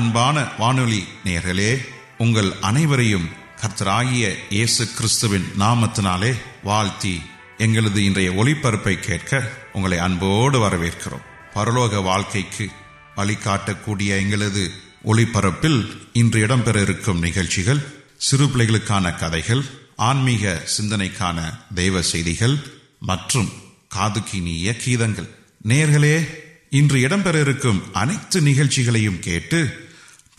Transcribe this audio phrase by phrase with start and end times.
[0.00, 1.78] அன்பான வானொலி நேர்களே
[2.18, 3.28] உங்கள் அனைவரையும்
[3.60, 6.34] கர்த்தராகிய இயேசு கிறிஸ்துவின் நாமத்தினாலே
[6.64, 7.20] வாழ்த்தி
[7.58, 11.26] எங்களது இன்றைய ஒளிபரப்பை கேட்க உங்களை அன்போடு வரவேற்கிறோம்.
[11.54, 12.70] பரலோக வாழ்க்கைக்கு
[13.16, 14.70] வழிகாட்டக்கூடிய எங்களது
[15.04, 17.82] ஒளிபரப்பில் இன்று இடம்பெற இருக்கும் நிகழ்ச்சிகள்
[18.16, 19.64] சிறு பிள்ளைகளுக்கான கதைகள்
[19.96, 22.56] ஆன்மீக சிந்தனைக்கான தெய்வ செய்திகள்
[23.00, 23.52] மற்றும்
[23.94, 25.30] காதுக்கினிய கீதங்கள்.
[25.68, 26.28] நேர்களே
[26.70, 29.88] இன்று இடம்பெற இருக்கும் அனைத்து நிகழ்ச்சிகளையும் கேட்டு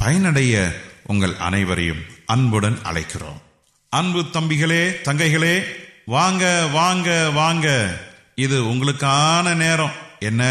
[0.04, 3.42] பயனடைய உங்கள் அனைவரையும் அன்புடன் அழைக்கிறோம்.
[3.90, 5.64] அன்பு தம்பிகளே தங்கைகளே
[6.06, 7.98] வாங்க வாங்க வாங்க.
[8.36, 9.92] இது உங்களுக்கான நேரம்.
[10.20, 10.44] என்ன?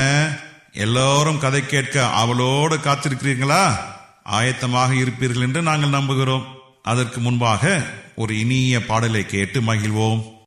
[0.73, 3.77] எல்லோரும் கதை கேட்க அவளோடு காத்திருக்கிறீங்களா
[4.25, 6.45] ஆயத்தமாக இருப்பீர்கள் என்று நாங்கள் நம்புகிறோம்.
[6.83, 7.83] அதற்கு முன்பாக
[8.17, 10.40] ஒரு இனிய பாடலை கேட்டு மகிழ்வோம்.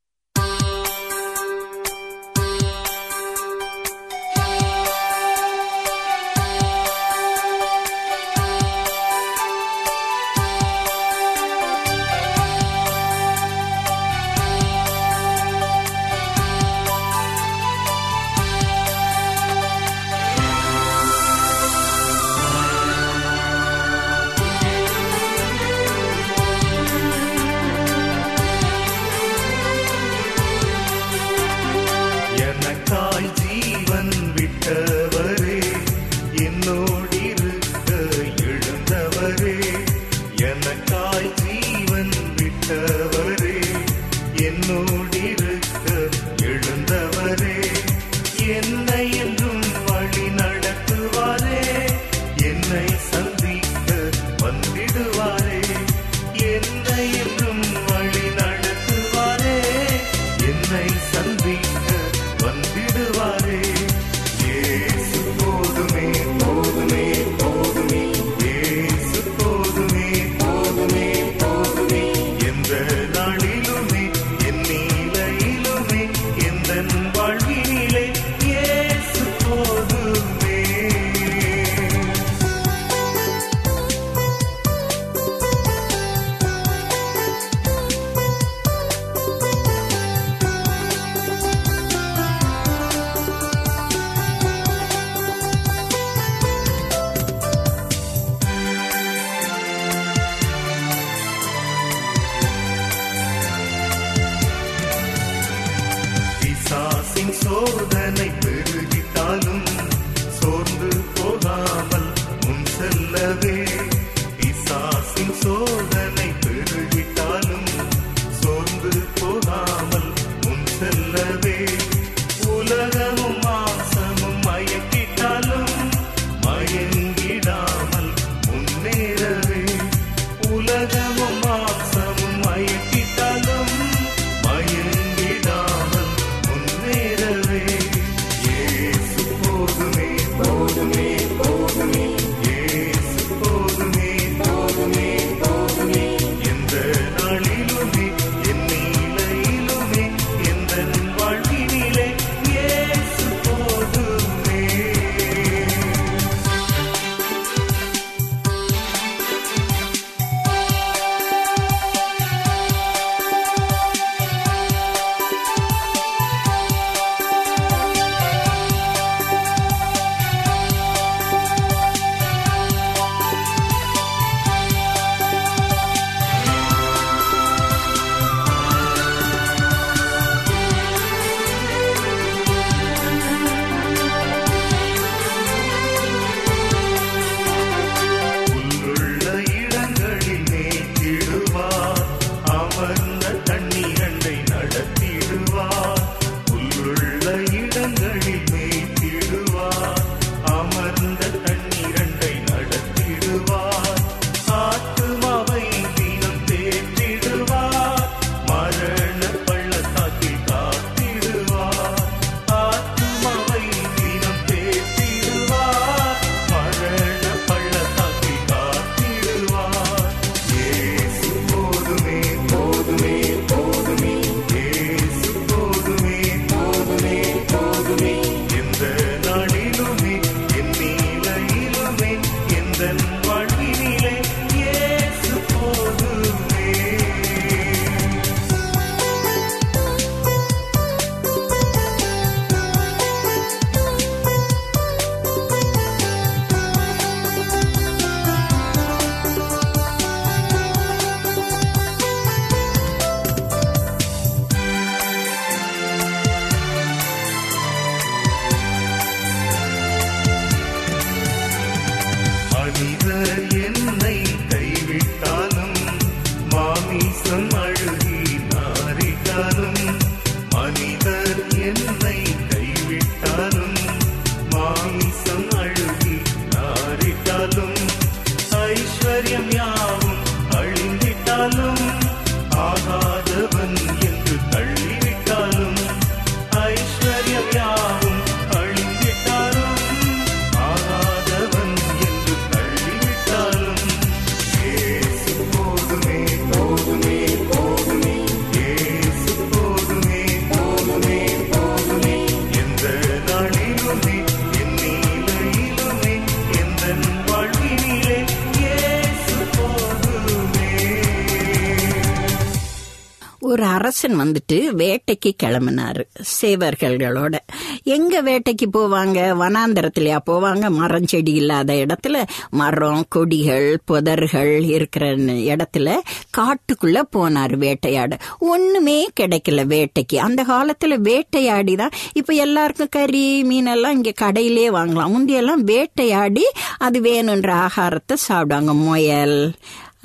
[313.53, 316.03] ஒரு அரசன் வந்துட்டு வேட்டைக்கு கிளம்பினாரு
[316.41, 317.35] சேவர்களோட.
[317.83, 319.17] எங்க வேட்டைக்கு போவாங்க?
[319.41, 320.69] வனாந்தரத்திலயா போவாங்க?
[320.69, 325.97] மரம் செடி இல்லாத இடத்துல மரம் கொடிகள் புதர்கள் இருக்கிற இடத்துல
[326.37, 328.17] காட்டுக்குள்ள போனாரு வேட்டையாட.
[328.39, 330.17] ஒண்ணுமே கிடைக்கல வேட்டைக்கு.
[330.17, 335.11] அந்த காலத்துல வேட்டையாடி தான் இப்ப எல்லாருக்கும் கறி மீனெல்லாம் இங்க கடையிலே வாங்கலாம்.
[335.15, 336.43] முந்தையெல்லாம் வேட்டையாடி
[336.77, 338.73] அது வேணுன்ற ஆகாரத்தை சாப்பிடுவாங்க.
[338.73, 339.37] முயல்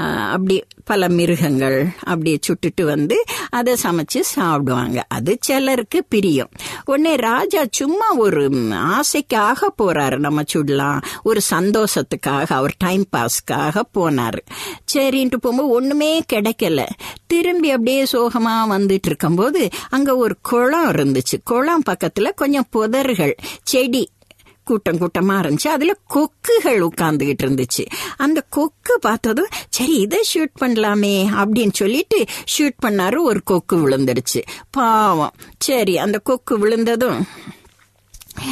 [0.06, 5.04] அப்படி பல மிருகங்கள் அப்படி சுட்டுட்டு வந்து அதை சமைச்சு சாப்பிடுவாங்க.
[5.08, 6.50] அது சிலருக்கு பிரியம்.
[6.84, 11.02] உடனே ராஜா சும்மா ஒரு ஆசைக்காக போறாரு நம்ம சுடலாம்.
[11.22, 14.40] ஒரு சந்தோஷத்துக்காக அவர் டைம் பாஸ்க்காக போனாரு.
[14.94, 16.86] சரின்ட்டு போகும்போது ஒண்ணுமே கிடைக்கல.
[17.26, 21.36] திரும்பி அப்படியே சோகமா வந்துட்டு இருக்கும்போது அங்க ஒரு குளம் இருந்துச்சு.
[21.44, 24.10] குளம் பக்கத்துல கொஞ்சம் புதர்கள் செடி
[24.68, 25.68] கூட்டம் கூட்டமா இருந்துச்சு.
[25.76, 27.84] அதுல கொக்குகள் உட்கார்ந்துகிட்டு இருந்துச்சு.
[28.16, 32.18] அந்த கொக்கு பார்த்ததும் சரி இதை ஷூட் பண்ணலாமே அப்படின்னு சொல்லிட்டு
[32.54, 35.34] ஷூட் பண்ணாரு ஒரு கொக்கு விழுந்துடுச்சு பாவம்.
[35.58, 37.20] சரி அந்த கொக்கு விழுந்ததும்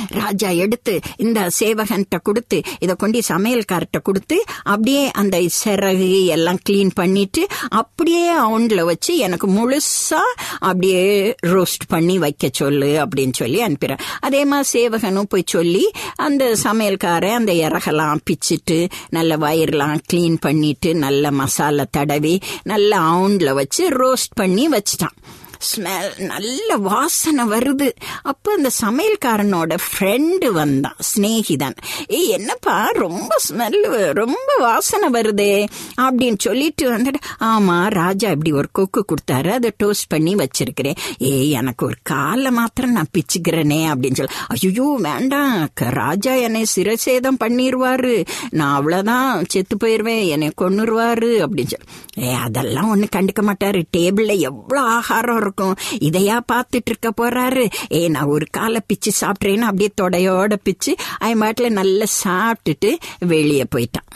[0.08, 7.46] ராஜா எடுத்து இந்த சேவகன்கிட்ட கொடுத்து இதை கொண்டு சமையல்கார்ட்ட கொடுத்து அப்படியே அந்த சிறகு எல்லாம் க்ளீன் பண்ணிட்டு
[7.68, 10.22] அப்படியே அவன்ல வச்சு எனக்கு முழுசா
[10.58, 14.02] அப்படியே ரோஸ்ட் பண்ணி வைக்க சொல்லு அப்படின்னு சொல்லி அனுப்பிடுறேன்.
[14.20, 15.84] அதே மாதிரி சேவகனும் போய் சொல்லி
[16.16, 18.78] அந்த சமையல்காரன் அந்த இறகெல்லாம் பிச்சிட்டு
[19.10, 25.16] நல்ல வயிறுலாம் க்ளீன் பண்ணிட்டு நல்ல மசாலா தடவி நல்ல அவனில் வச்சு ரோஸ்ட் பண்ணி வச்சிட்டான்.
[25.58, 27.90] ஸ்மெல் நல்ல வாசனை வருது.
[28.22, 31.76] அப்போ அந்த சமையல்காரனோட ஃப்ரெண்டு வந்தான் சிநேகிதன்
[32.06, 35.66] ஏய் என்னப்பா ரொம்ப ஸ்மெல் ரொம்ப வாசனை வருதே
[36.00, 40.96] அப்படின்னு சொல்லிட்டு வந்துட்டு ஆமா ராஜா இப்படி ஒரு கொக்கு கொடுத்தாரு அதை டோஸ்ட் பண்ணி வச்சிருக்கிறேன்.
[41.18, 48.26] ஏய் எனக்கு ஒரு காலை மாத்திரம் நான் பிச்சுக்கிறேனே அப்படின்னு சொல்லி ஐயோ வேண்டாம் ராஜா என்னை சிரசேதம் பண்ணிடுவாரு
[48.50, 53.82] நான் அவ்வளவுதான் செத்து போயிருவேன் என்னை கொன்னுருவாரு அப்படின்னு சொல்லி ஏ அதெல்லாம் ஒன்றும் கண்டுக்க மாட்டாரு.
[53.96, 55.74] டேபிள்ல எவ்வளவு ஆகாரம் இருக்கும்
[56.08, 57.66] இதையா பார்த்துட்டு இருக்க போறாரு.
[57.92, 62.92] ஏ நான் ஒரு காலை பிச்சு சாப்பிட்றேன்னு அப்படியே தொடையோட பிச்சு அவன் மாட்டில் நல்லா சாப்பிட்டுட்டு
[63.34, 64.10] வெளியே போயிட்டான்.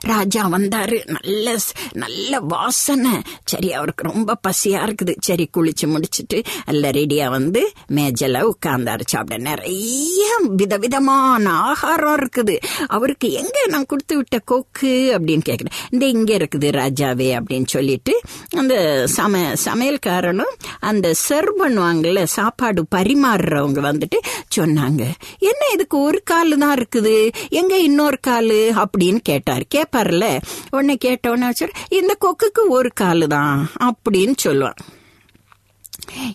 [0.00, 0.98] ராஜா வந்தாரு.
[1.20, 1.56] நல்ல
[1.92, 3.10] நல்ல வாசனை.
[3.44, 5.14] சரி அவருக்கு ரொம்ப பசியா இருக்குது.
[5.20, 9.00] சரி குளிச்சு முடிச்சிட்டு எல்லாம் ரெடியா வந்து மேஜல உட்கார்ந்தாரு.
[9.04, 12.56] சாப்பிட நிறைய விதவிதமான ஆகாரம் இருக்குது.
[12.86, 15.76] அவருக்கு எங்க நான் கொடுத்து விட்ட கொக்கு அப்படின்னு கேக்குறேன்.
[15.90, 18.20] இந்த இங்க இருக்குது ராஜாவே அப்படின்னு சொல்லிட்டு
[18.56, 24.18] அந்த சம சமையல்காரனும் அந்த சர்வ் பண்ணுவாங்கல்ல சாப்பாடு பரிமாறுறவங்க வந்துட்டு
[24.56, 25.02] சொன்னாங்க.
[25.38, 27.30] என்ன இதுக்கு ஒரு காலு தான் இருக்குது?
[27.48, 28.72] எங்க இன்னொரு காலு?
[28.76, 29.64] அப்படின்னு கேட்டார்.
[29.74, 30.26] கேட்பார்ல
[30.70, 34.80] உடனே கேட்டோன்னே வச்சு இந்த கொக்குக்கு ஒரு காலு தான் அப்படின்னு சொல்லுவான்.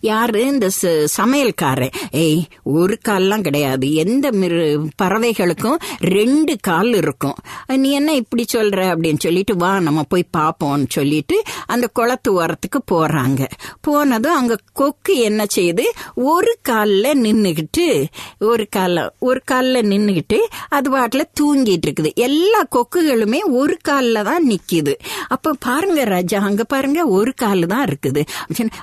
[0.01, 0.45] யாரு?
[0.45, 3.93] இந்த ச- சமையல்காரன் ஏய் ஒரு கால்லாம் கிடையாது.
[3.93, 7.35] எந்த மிரு பறவைகளுக்கும் ரெண்டு கால் இருக்கும்.
[7.67, 8.75] நீ என்ன இப்படி சொல்ற?
[8.77, 13.47] அப்படின்னு சொல்லிட்டு வா நம்ம போய் பார்ப்போம்னு சொல்லிட்டு அந்த குளத்து ஓரத்துக்கு போறாங்க.
[13.81, 15.83] போனதும் அங்க கொக்கு என்ன செய்யுது
[16.15, 18.05] ஒரு கால்ல நின்னுகிட்டு
[18.39, 20.37] ஒரு கால ஒரு கால்ல நின்னுகிட்டு
[20.69, 24.93] அது பாட்டுல தூங்கிட்டு இருக்குது எல்லா கொக்குகளுமே ஒரு கால்ல தான் நிக்குது.
[25.27, 26.41] அப்ப பாருங்க ராஜா.
[26.41, 28.25] அங்க பாருங்க ஒரு கால் தான் இருக்குது.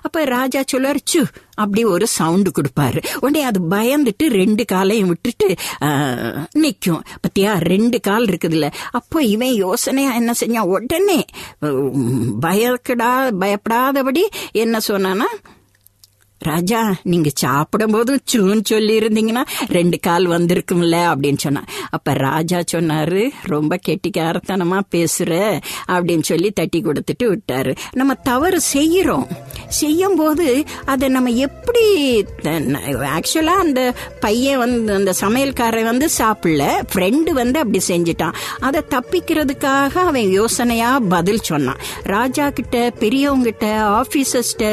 [0.02, 1.22] அப்ப ராஜா சொல்லு சு
[1.54, 3.00] அப்படி ஒரு சவுண்டு கொடுப்பாரு.
[3.20, 5.48] உடனே அது பயந்துட்டு ரெண்டு காலையும் விட்டுட்டு
[6.52, 7.52] நிற்கும் பத்தியா?
[7.72, 8.68] ரெண்டு கால் இருக்குதுல்ல.
[8.90, 10.70] அப்போ இவன் யோசனையா என்ன செஞ்சான்?
[10.76, 11.24] உடனே
[12.46, 13.12] பயக்கடா
[13.42, 15.28] பயப்படாதபடி என்ன சொன்னானா
[16.44, 21.62] ராஜா நீங்க சாப்பிடும் போதும் சூன்னு சொல்லி இருந்தீங்கன்னா ரெண்டு கால் வந்திருக்கும்ல அப்படின்னு சொன்னா.
[21.90, 25.32] அப்ப ராஜா சொன்னாரு ரொம்ப கெட்டிக்காரத்தனமா பேசுற
[25.88, 27.72] அப்படின்னு சொல்லி தட்டி கொடுத்துட்டு விட்டாரு.
[27.92, 29.26] நம்ம தவறு செய்யறோம்.
[29.80, 31.84] செய்யும் போது அதை நம்ம எப்படி
[33.16, 33.80] ஆக்சுவலா அந்த
[34.20, 38.34] பையன் வந்து அந்த சமையல்காரன் வந்து சாப்பிடல ஃப்ரெண்டு வந்து அப்படி செஞ்சுட்டான்.
[38.60, 41.80] அதை தப்பிக்கிறதுக்காக அவன் யோசனையா பதில் சொன்னான்.
[42.02, 43.66] ராஜா கிட்ட பெரியவங்கிட்ட
[43.98, 44.64] ஆபீசர்ஸ்ட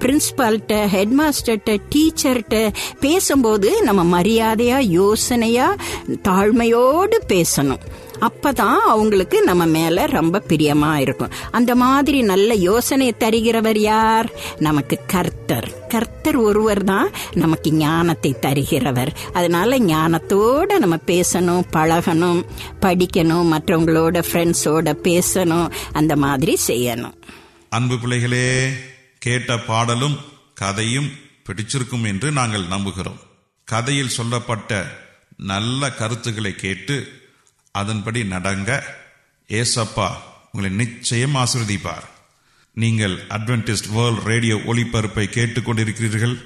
[0.00, 5.80] பிரின்சிபால்கிட்ட ஹெட் ஹெட்மாஸ்டர்கிட்ட டீச்சர்கிட்ட பேசும்போது நம்ம மரியாதையாக யோசனையாக
[6.28, 7.84] தாழ்மையோடு பேசணும்.
[8.20, 11.30] அப்பதான் அவங்களுக்கு நம்ம மேல ரொம்ப பிரியமா இருக்கும்.
[11.50, 14.30] அந்த மாதிரி நல்ல யோசனை தருகிறவர் யார்?
[14.58, 15.86] நமக்கு கர்த்தர்.
[15.88, 19.08] கர்த்தர் ஒருவர் தான் நமக்கு ஞானத்தை தருகிறவர்.
[19.32, 22.44] அதனால ஞானத்தோட நம்ம பேசணும் பழகணும்
[22.80, 27.16] படிக்கணும் மற்றவங்களோட ஃப்ரெண்ட்ஸோட பேசணும் அந்த மாதிரி செய்யணும்.
[27.68, 28.68] அன்பு பிள்ளைகளே
[29.18, 30.16] கேட்ட பாடலும்
[30.60, 31.10] கதையும்
[31.46, 33.20] பிடிச்சிருக்கும் என்று நாங்கள் நம்புகிறோம்.
[33.64, 34.70] கதையில் சொல்லப்பட்ட
[35.36, 36.96] நல்ல கருத்துக்களை கேட்டு
[37.70, 38.70] அதன்படி நடங்க.
[39.48, 40.08] ஏசப்பா
[40.52, 42.06] உங்களை நிச்சயம் ஆசிர்வதிப்பார்.
[42.74, 46.36] நீங்கள் அட்வென்டிஸ்ட் வேர்ல்ட் ரேடியோ ஒளிபரப்பை கேட்டுக்கொண்டிருக்கிறீர்கள்.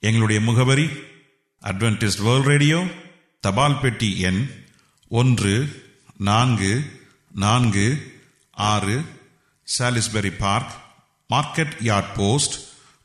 [0.00, 0.86] எங்களுடைய முகவரி
[1.62, 2.78] அட்வென்டிஸ்ட் வேர்ல்ட் ரேடியோ
[3.40, 4.42] தபால் பெட்டி எண்
[5.08, 5.54] ஒன்று
[6.16, 6.72] நான்கு
[7.34, 7.86] நான்கு
[8.52, 8.96] ஆறு
[9.78, 10.72] Salisbury park
[11.30, 12.56] market yard post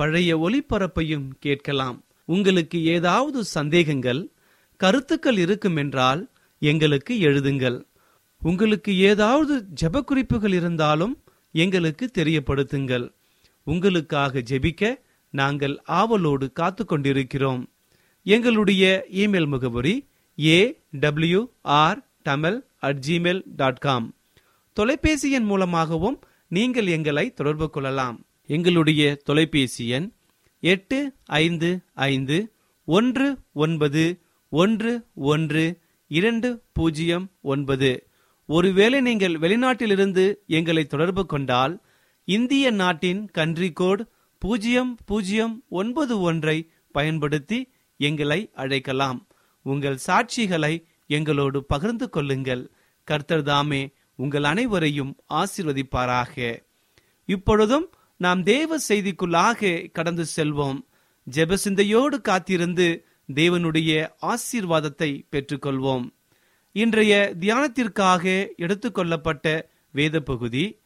[0.00, 1.98] பழைய ஒலிபரப்பையும் கேட்கலாம்.
[2.34, 4.22] உங்களுக்கு ஏதாவது சந்தேகங்கள்
[4.80, 6.22] கருத்துக்கள் இருக்கும் என்றால்
[6.62, 7.78] எங்களுக்கு எழுதுங்கள்.
[8.42, 11.14] உங்களுக்கு ஏதாவது ஜெப குறிப்புகள் இருந்தாலும்
[11.54, 13.06] எங்களுக்கு தெரியப்படுத்துங்கள்.
[13.66, 14.92] உங்களுக்காக ஜெபிக்க
[15.34, 17.60] நாங்கள் ஆவலோடு காத்து கொண்டிருக்கிறோம்
[18.26, 18.84] எங்களுடைய
[19.22, 19.94] இமெயில் முகவரி
[20.38, 20.58] A
[21.02, 21.40] W
[21.80, 24.06] R Tamil at Gmail dot com
[24.76, 26.18] தொலைபேசி எண் மூலமாகவும்
[26.56, 28.18] நீங்கள் எங்களை தொடர்பு கொள்ளலாம்.
[28.54, 30.06] எங்களுடைய தொலைபேசி எண்
[30.60, 31.68] எட்டு ஐந்து
[32.04, 32.38] ஐந்து
[32.84, 34.04] ஒன்று ஒன்பது
[34.52, 35.64] ஒன்று ஒன்று
[36.10, 37.90] இரண்டு பூஜ்ஜியம் ஒன்பது.
[38.48, 41.74] ஒருவேளை நீங்கள் வெளிநாட்டிலிருந்து எங்களை தொடர்பு கொண்டால்
[42.24, 44.02] இந்திய நாட்டின் கன்ட்ரி கோட்
[44.42, 46.56] பூஜ்ஜியம் பூஜ்ஜியம் ஒன்பது ஒன்றை
[46.92, 47.60] பயன்படுத்தி
[48.00, 49.20] எங்களை அழைக்கலாம்.
[49.66, 50.74] உங்கள் சாட்சிகளை
[51.06, 52.64] எங்களோடு பகிர்ந்து கொள்ளுங்கள்.
[53.08, 53.82] கர்த்தர் தாமே
[54.16, 56.64] உங்கள் அனைவரையும் ஆசிர்வதிப்பாராக.
[57.28, 57.88] இப்பொழுதும்
[58.20, 60.80] நாம் தேவ செய்திக்குள்ளாக கடந்து செல்வோம்.
[61.30, 66.10] ஜெபசிந்தையோடு காத்திருந்து தேவனுடைய ஆசீர்வாதத்தை பெற்றுக்கொள்வோம்.
[66.72, 70.80] இன்றைய தியானத்திற்காக எடுத்துக்கொள்ளப்பட்ட வேத பகுதி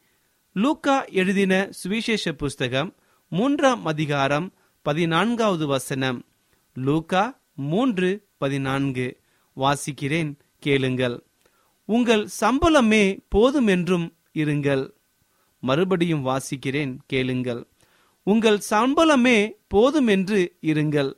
[0.53, 2.95] லூக்கா எழுதின சுவிசேஷ புஸ்தகம்
[3.29, 6.25] மூன்றாம் அதிகாரம் பதினான்காவது வசனம்.
[6.73, 9.19] லூக்கா மூன்று பதினான்கு.
[9.55, 11.23] வாசிக்கிறேன் கேளுங்கள்.
[11.85, 14.94] உங்கள் சம்பளமே போதும் என்றும் இருங்கள்.
[15.69, 17.61] மறுபடியும் வாசிக்கிறேன் கேளுங்கள்.
[18.27, 21.11] உங்கள் சம்பளமே போதும் என்று இருங்கள்.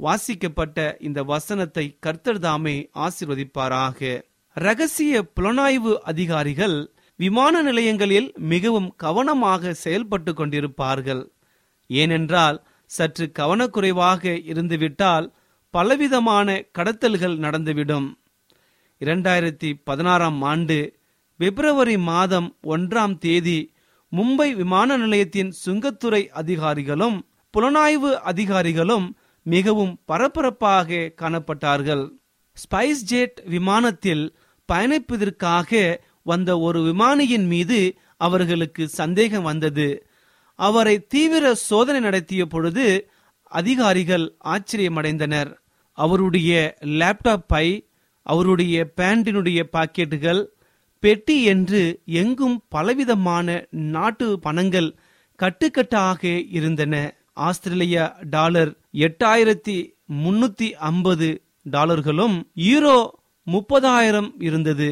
[0.00, 4.22] வாசிக்கப்பட்ட இந்த வசனத்தை கர்த்தர்தாமே ஆசிர்வதிப்பாராக.
[4.56, 6.78] ரகசிய புலனாய்வு அதிகாரிகள்
[7.20, 11.22] விமான நிலையங்களில் மிகவும் கவனமாக செயல்பட்டு கொண்டிருப்பார்கள்.
[11.90, 12.58] ஏனென்றால்
[12.90, 15.26] சற்று கவனக்குறைவாக இருந்துவிட்டால்
[15.74, 18.08] பலவிதமான கடத்தல்கள் நடந்துவிடும்.
[19.00, 20.76] இரண்டாயிரத்தி பதினாறாம் ஆண்டு
[21.42, 23.58] பிப்ரவரி மாதம் ஒன்றாம் தேதி
[24.12, 27.16] மும்பை விமான நிலையத்தின் சுங்கத்துறை அதிகாரிகளும்
[27.54, 29.06] புலனாய்வு அதிகாரிகளும்
[29.46, 32.04] மிகவும் பரபரப்பாக காணப்பட்டார்கள்.
[32.56, 34.24] ஸ்பைஸ் ஜெட் விமானத்தில்
[34.68, 37.80] பயணிப்பதற்காக வந்த ஒரு விமானியின் மீது
[38.16, 39.88] அவர்களுக்கு சந்தேகம் வந்தது.
[40.58, 42.86] அவரை தீவிர சோதனை நடத்திய பொழுது
[43.42, 45.52] அதிகாரிகள் ஆச்சரியமடைந்தனர்.
[45.98, 46.52] அவருடைய
[47.00, 47.66] லேப்டாப் பை
[48.26, 50.42] அவருடைய பேண்டினுடைய பாக்கெட்டுகள்
[51.02, 54.90] பெட்டி என்று எங்கும் பலவிதமான நாட்டு பணங்கள்
[55.38, 56.20] கட்டுக்கட்டாக
[56.58, 56.94] இருந்தன.
[57.46, 57.96] ஆஸ்திரேலிய
[58.34, 58.70] டாலர்
[59.04, 59.76] எட்டாயிரத்தி
[60.22, 61.28] முன்னூத்தி ஐம்பது
[61.70, 62.36] டாலர்களும்
[62.72, 62.98] ஈரோ
[63.46, 64.90] முப்பதாயிரம் இருந்தது.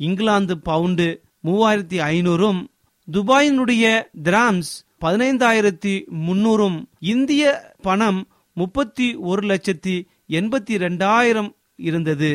[0.00, 1.08] இங்கிலாந்து பவுண்டு
[1.44, 2.60] மூவாயிரத்தி ஐநூறும்
[3.08, 3.84] துபாயினுடைய
[4.22, 5.94] திராம்ஸ் பதினைந்தாயிரத்தி
[6.26, 6.78] முன்னூறும்
[7.14, 7.42] இந்திய
[7.82, 8.20] பணம்
[8.56, 9.96] முப்பத்தி ஒரு லட்சத்தி
[10.28, 11.50] எண்பத்தி ரெண்டாயிரம்
[11.88, 12.32] இருந்தது.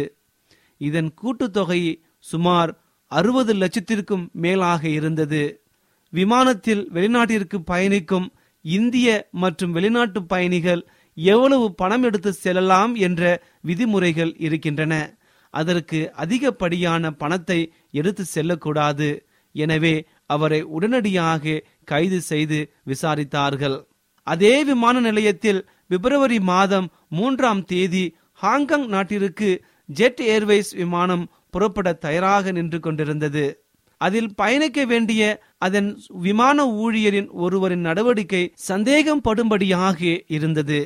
[0.77, 1.81] இதன் கூட்டுத்தொகை
[2.31, 2.71] சுமார்
[3.11, 5.43] அறுபது லட்சத்திற்கும் மேலாக இருந்தது.
[6.13, 8.27] விமானத்தில் வெளிநாட்டிற்கு பயணிக்கும்
[8.65, 9.07] இந்திய
[9.43, 10.81] மற்றும் வெளிநாட்டு பயணிகள்
[11.17, 13.21] எவ்வளவு பணம் எடுத்து செல்லலாம் என்ற
[13.61, 14.93] விதிமுறைகள் இருக்கின்றன.
[15.53, 17.59] அதற்கு அதிகப்படியான பணத்தை
[17.91, 19.09] எடுத்து செல்லக்கூடாது.
[19.55, 23.77] எனவே அவரை உடனடியாக கைது செய்து விசாரித்தார்கள்.
[24.27, 28.05] அதே விமான நிலையத்தில் பிப்ரவரி மாதம் மூன்றாம் தேதி
[28.43, 29.49] ஹாங்காங் நாட்டிற்கு
[29.89, 33.45] ஜெட் ஏர்வேஸ் விமானம் புறப்பட தயாராக நின்று கொண்டிருந்தது.
[33.97, 35.21] அதில் பயணிக்க வேண்டிய
[35.57, 40.79] அதன் விமான ஊழியரின் ஒருவரின் நடவடிக்கை சந்தேகம் படும்படியாக இருந்தது.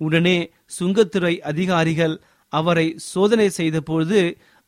[0.00, 0.38] உடனே
[0.78, 2.16] சுங்கத்துறை அதிகாரிகள்
[2.48, 4.20] அவரை சோதனை செய்தபோது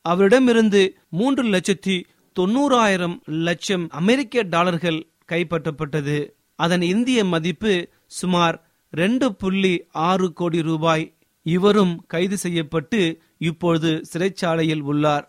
[0.05, 1.97] அவரிடமிருந்து மூன்று லட்சத்தி
[2.37, 5.01] தொண்ணூறாயிரம் லட்சம் அமெரிக்க டாலர்கள்
[5.33, 6.19] கைப்பற்றப்பட்டது.
[6.55, 7.75] அதன் இந்திய மதிப்பு
[8.07, 8.57] சுமார்
[8.93, 9.75] ரெண்டு புள்ளி
[10.09, 11.05] ஆறு கோடி ரூபாய்.
[11.47, 13.01] இவரும் கைது செய்யப்பட்டு
[13.39, 15.27] இப்பொழுது சிறைச்சாலையில் உள்ளார்.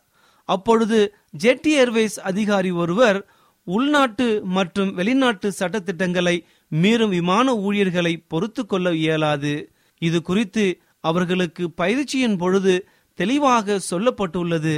[0.55, 0.99] அப்பொழுது
[1.43, 3.19] ஜெட் ஏர்வேஸ் அதிகாரி ஒருவர்
[3.67, 6.35] உள்நாட்டு மற்றும் வெளிநாட்டு சட்டத்திட்டங்களை
[6.81, 9.53] மீறும் விமான ஊழியர்களை பொறுத்து கொள்ள இயலாது.
[10.01, 10.65] இது குறித்து
[11.09, 12.73] அவர்களுக்கு பயிற்சியின் பொழுது
[13.19, 14.75] தெளிவாக சொல்லப்பட்டுள்ளது.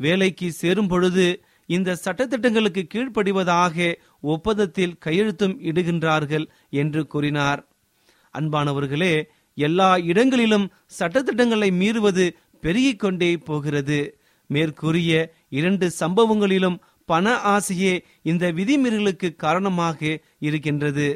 [0.00, 1.26] வேலைக்கு சேரும் பொழுது
[1.66, 6.46] இந்த சட்டத்திட்டங்களுக்கு கீழ்ப்படிவதாக ஒப்பந்தத்தில் கையெழுத்தும் இடுகின்றார்கள்
[6.82, 7.60] என்று கூறினார்.
[8.34, 9.14] அன்பானவர்களே
[9.58, 10.66] எல்லா இடங்களிலும்
[11.00, 12.26] சட்டத்திட்டங்களை மீறுவது
[12.60, 14.00] பெருகிக் கொண்டே போகிறது.
[14.54, 15.12] மேற்கூறிய
[15.58, 17.94] இரண்டு சம்பவங்களிலும் பண ஆசையே
[18.30, 20.00] இந்த விதிமீறலுக்கு காரணமாக
[20.46, 21.08] இருக்கின்றது.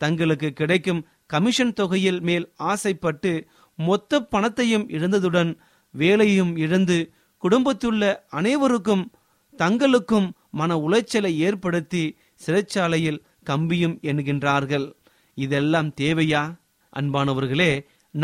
[0.00, 3.32] தங்களுக்கு கிடைக்கும் கமிஷன் தொகையில் மேல் ஆசைப்பட்டு
[3.78, 5.50] மொத்த பணத்தையும் இழந்ததுடன்
[5.94, 6.98] வேலையும் இழந்து
[7.42, 8.02] குடும்பத்துள்ள
[8.38, 9.04] அனைவருக்கும்
[9.58, 12.02] தங்களுக்கும் மன உளைச்சலை ஏற்படுத்தி
[12.42, 14.86] சிறைச்சாலையில் கம்பியும் என்கின்றார்கள்
[15.38, 16.42] இதெல்லாம் தேவையா?
[16.92, 17.70] அன்பானவர்களே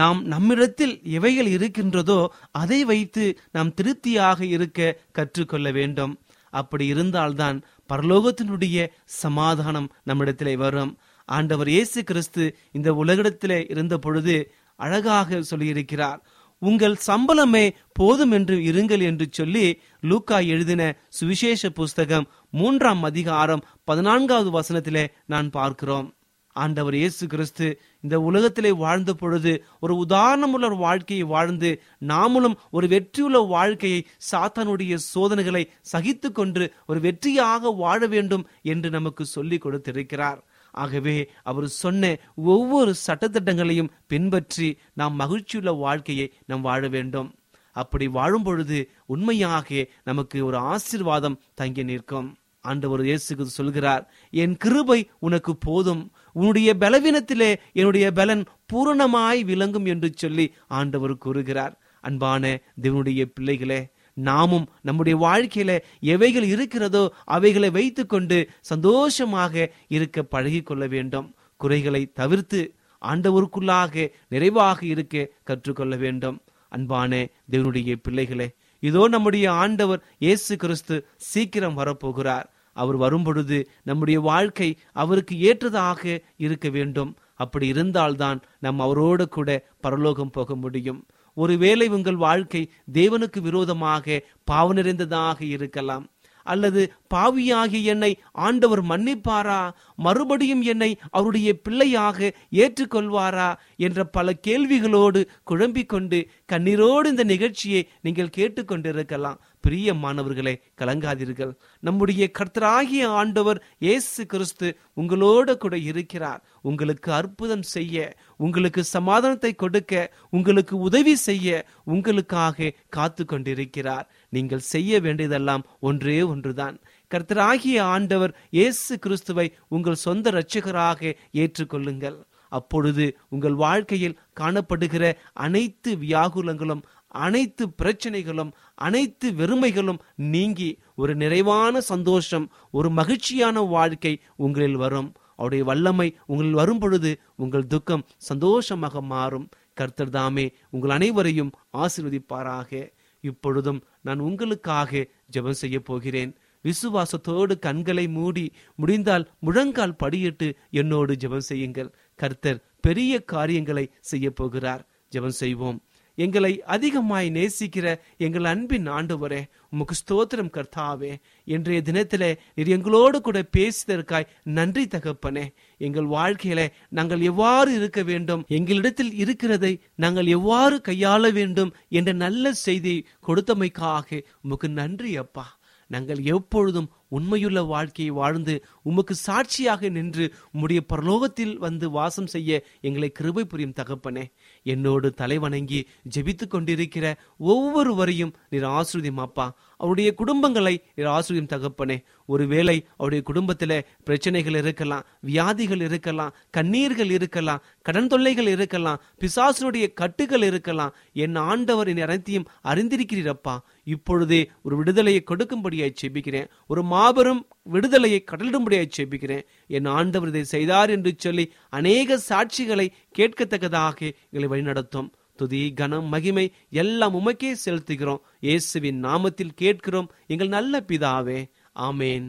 [0.01, 2.21] நாம் நம்மிடத்தில் எவைகள் இருக்கின்றதோ
[2.63, 3.25] அதை வைத்து
[3.57, 6.13] நாம் திருப்தியாக இருக்க கற்றுக்கொள்ள வேண்டும்.
[6.53, 7.57] அப்படி இருந்தால்தான்
[7.93, 8.79] பரலோகத்தினுடைய
[9.23, 10.93] சமாதானம் நம்மிடத்திலே வரும்.
[11.29, 12.45] ஆண்டவர் இயேசு கிறிஸ்து
[12.77, 14.37] இந்த உலகிடத்திலே இருந்த பொழுது
[14.81, 16.21] அழகாக சொல்லியிருக்கிறார்.
[16.63, 17.65] உங்கள் சம்பளமே
[17.99, 19.65] போதும் என்று இருங்கள் என்று சொல்லி
[20.11, 20.83] லூக்கா எழுதின
[21.19, 22.29] சுவிசேஷ புஸ்தகம்
[22.61, 26.07] மூன்றாம் அதிகாரம் பதினான்காவது வசனத்திலே நான் பார்க்கிறோம்.
[26.57, 27.67] ஆண்டவர் இயேசு கிறிஸ்து
[28.01, 31.71] இந்த உலகத்திலே வாழ்ந்த பொழுது ஒரு உதாரணமுள்ள ஒரு வாழ்க்கையை வாழ்ந்து
[32.07, 35.63] நாமளும் ஒரு வெற்றியுள்ள வாழ்க்கையை சாத்தானுடைய சோதனைகளை
[35.93, 40.41] சகித்து கொண்டு ஒரு வெற்றியாக வாழ வேண்டும் என்று நமக்கு சொல்லிக் கொடுத்திருக்கிறார்.
[40.75, 47.29] ஆகவே அவர் சொன்ன ஒவ்வொரு சட்டத்திட்டங்களையும் பின்பற்றி நாம் மகிழ்ச்சியுள்ள வாழ்க்கையை நாம் வாழ வேண்டும்.
[47.77, 49.69] அப்படி வாழும் பொழுது உண்மையாக
[50.05, 52.29] நமக்கு ஒரு ஆசிர்வாதம் தங்கி நிற்கும்.
[52.65, 54.05] ஆண்டவர் இயேசுக்கு சொல்கிறார்
[54.43, 56.03] என் கிருபை உனக்கு போதும்.
[56.37, 60.47] உன்னுடைய பலவீனத்திலே என்னுடைய பலன் பூரணமாய் விளங்கும் என்று சொல்லி
[60.79, 61.75] ஆண்டவர் கூறுகிறார்.
[62.01, 62.45] அன்பான
[62.83, 63.81] தேவனுடைய பிள்ளைகளே
[64.29, 65.73] நாமும் நம்முடைய வாழ்க்கையில
[66.15, 67.05] எவைகள் இருக்கிறதோ
[67.37, 68.39] அவைகளை வைத்துக்கொண்டு
[68.71, 69.55] சந்தோஷமாக
[69.97, 71.29] இருக்க பழகி கொள்ள வேண்டும்.
[71.61, 72.61] குறைகளை தவிர்த்து
[73.03, 76.37] ஆண்டவருக்குள்ளாக நிறைவாக இருக்க கற்றுக்கொள்ள வேண்டும்.
[76.73, 77.13] அன்பான
[77.53, 78.49] தேவனுடைய பிள்ளைகளே
[78.83, 80.97] இதோ நம்முடைய ஆண்டவர் இயேசு கிறிஸ்து
[81.31, 82.47] சீக்கிரம் வரப்போகிறார்.
[82.75, 87.13] அவர் வரும்பொழுது நம்முடைய வாழ்க்கை அவருக்கு ஏற்றதாக இருக்க வேண்டும்.
[87.35, 91.07] அப்படி இருந்தால்தான் நாம் அவரோடு கூட பரலோகம் போக முடியும்.
[91.35, 96.05] ஒருவேளை உங்கள் வாழ்க்கை தேவனுக்கு விரோதமாக பாவ நிறைந்ததாக இருக்கலாம்.
[96.47, 99.61] அல்லது பாவியாகிய என்னை ஆண்டவர் மன்னிப்பாரா?
[99.97, 103.49] மறுபடியும் என்னை அவருடைய பிள்ளையாக ஏற்றுக்கொள்வாரா?
[103.77, 106.19] என்ற பல கேள்விகளோடு குழம்பிக் கொண்டு
[106.53, 109.39] கண்ணீரோடு இந்த நிகழ்ச்சியை நீங்கள் கேட்டுக்கொண்டிருக்கலாம்.
[109.65, 111.53] பிரியமானவர்களே கலங்காதீர்கள்.
[111.81, 116.41] நம்முடைய கர்த்தராகிய ஆண்டவர் இயேசு கிறிஸ்து உங்களோடு கூட இருக்கிறார்.
[116.63, 124.07] உங்களுக்கு அற்புதம் செய்ய உங்களுக்கு சமாதானத்தை கொடுக்க உங்களுக்கு உதவி செய்ய உங்களுக்காக காத்து கொண்டிருக்கிறார்.
[124.29, 126.77] நீங்கள் செய்ய வேண்டியதெல்லாம் ஒன்றே ஒன்றுதான்.
[127.11, 132.21] கர்த்தராகிய ஆண்டவர் இயேசு கிறிஸ்துவை உங்கள் சொந்த இரட்சகராக ஏற்றுக்கொள்ளுங்கள்.
[132.59, 135.05] அப்பொழுது உங்கள் வாழ்க்கையில் காணப்படுகிற
[135.45, 136.83] அனைத்து வியாகுலங்களும்
[137.15, 145.11] அனைத்து பிரச்சனைகளும் அனைத்து வெறுமைகளும் நீங்கி ஒரு நிறைவான சந்தோஷம் ஒரு மகிழ்ச்சியான வாழ்க்கை உங்களில் வரும்.
[145.37, 149.49] அவருடைய வல்லமை உங்களில் வரும் பொழுது உங்கள் துக்கம் சந்தோஷமாக மாறும்.
[149.75, 152.91] கர்த்தர் தாமே உங்கள் அனைவரையும் ஆசீர்வதிப்பாராக.
[153.21, 156.33] இப்பொழுதும் நான் உங்களுக்காக ஜெபம் செய்ய போகிறேன்.
[156.65, 158.45] விசுவாசத்தோடு கண்களை மூடி
[158.77, 161.91] முடிந்தால் முழங்கால் படியிட்டு என்னோடு ஜெபம் செய்யுங்கள்.
[162.15, 164.83] கர்த்தர் பெரிய காரியங்களை செய்ய போகிறார்.
[165.13, 165.79] ஜெபம் செய்வோம்.
[166.15, 171.13] எங்களை அதிகமாய் நேசிக்கிற எங்கள் அன்பின் ஆண்டவரே உமக்கு ஸ்தோத்திரம் கர்த்தாவே.
[171.45, 175.55] இன்றைய தினத்திலே நீர் எங்களோடு கூட பேசியதற்காய் நன்றி தகப்பனே.
[175.79, 183.07] எங்கள் வாழ்க்கையில நாங்கள் எவ்வாறு இருக்க வேண்டும் எங்களிடத்தில் இருக்கிறதை நாங்கள் எவ்வாறு கையாள வேண்டும் என்ற நல்ல செய்தி
[183.27, 185.63] கொடுத்தமைக்காக உமக்கு நன்றி அப்பா.
[185.89, 193.45] நாங்கள் எப்பொழுதும் உண்மையுள்ள வாழ்க்கையை வாழ்ந்து உமக்கு சாட்சியாக நின்று உம்முடைய பரலோகத்தில் வந்து வாசம் செய்ய எங்களை கிருபை
[193.45, 194.25] புரியும் தகப்பனே.
[194.63, 195.85] என்னோடு தலைவணங்கி
[196.17, 202.05] ஜெபித்து கொண்டிருக்கிற ஒவ்வொருவரையும் நீர் ஆசிரியம் அப்பா அவருடைய குடும்பங்களை நீர் ஆசிரியம் தகப்பனே.
[202.27, 210.95] ஒருவேளை அவருடைய குடும்பத்தில் பிரச்சனைகள் இருக்கலாம் வியாதிகள் இருக்கலாம் கண்ணீர்கள் இருக்கலாம் கடன் தொல்லைகள் இருக்கலாம் பிசாசனுடைய கட்டுகள் இருக்கலாம்.
[211.13, 217.41] என் ஆண்டவர் என் அனைத்தையும் அறிந்திருக்கிறீரப்பா இப்பொழுதே ஒரு விடுதலையை கொடுக்கும்படியாய் செபிக்கிறேன் ஒரு மா மாபெரும்
[217.73, 219.45] விடுதலையை கடலிடும்படியாய் செபிக்கிறேன்.
[219.67, 222.87] என் ஆண்டவர் இதை செய்தார் என்று சொல்லி அநேக சாட்சிகளை
[223.19, 223.99] கேட்கத்தக்கதாக
[224.31, 225.09] எங்களை வழிநடத்தும்.
[225.37, 228.23] துதி கனம் மகிமை எல்லாம் உமக்கே செலுத்துகிறோம்.
[228.41, 230.09] இயேசுவின் நாமத்தில் கேட்கிறோம்.
[230.27, 231.41] எங்கள் நல்ல பிதாவே.
[231.89, 232.29] ஆமேன்.